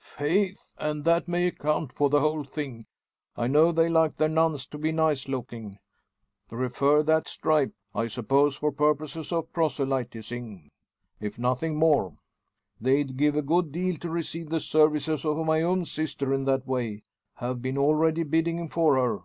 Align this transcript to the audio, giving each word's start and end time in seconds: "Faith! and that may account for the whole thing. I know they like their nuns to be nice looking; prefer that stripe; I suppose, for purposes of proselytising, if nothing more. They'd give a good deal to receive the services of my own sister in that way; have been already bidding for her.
"Faith! 0.00 0.72
and 0.78 1.04
that 1.04 1.28
may 1.28 1.46
account 1.48 1.92
for 1.92 2.08
the 2.08 2.20
whole 2.20 2.42
thing. 2.42 2.86
I 3.36 3.48
know 3.48 3.70
they 3.70 3.90
like 3.90 4.16
their 4.16 4.30
nuns 4.30 4.64
to 4.68 4.78
be 4.78 4.92
nice 4.92 5.28
looking; 5.28 5.78
prefer 6.48 7.02
that 7.02 7.28
stripe; 7.28 7.74
I 7.94 8.06
suppose, 8.06 8.56
for 8.56 8.72
purposes 8.72 9.30
of 9.30 9.52
proselytising, 9.52 10.70
if 11.20 11.38
nothing 11.38 11.76
more. 11.76 12.16
They'd 12.80 13.18
give 13.18 13.36
a 13.36 13.42
good 13.42 13.72
deal 13.72 13.96
to 13.98 14.08
receive 14.08 14.48
the 14.48 14.58
services 14.58 15.22
of 15.26 15.44
my 15.44 15.60
own 15.60 15.84
sister 15.84 16.32
in 16.32 16.46
that 16.46 16.66
way; 16.66 17.02
have 17.34 17.60
been 17.60 17.76
already 17.76 18.22
bidding 18.22 18.70
for 18.70 18.96
her. 18.96 19.18